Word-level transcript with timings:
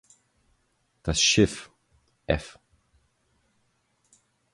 Das 1.03 1.21
Schiff 1.21 1.69
f 2.25 2.57